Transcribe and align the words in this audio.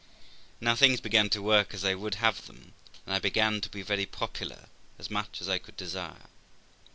Now 0.59 0.75
things 0.75 0.99
began 0.99 1.29
to 1.29 1.43
work 1.43 1.75
as 1.75 1.85
I 1.85 1.93
would 1.93 2.15
have 2.15 2.47
them, 2.47 2.73
and 3.05 3.13
I 3.13 3.19
began 3.19 3.61
to 3.61 3.69
be 3.69 3.83
very 3.83 4.07
popular, 4.07 4.67
as 4.97 5.11
much 5.11 5.39
as 5.41 5.47
I 5.47 5.59
could 5.59 5.77
desire. 5.77 6.25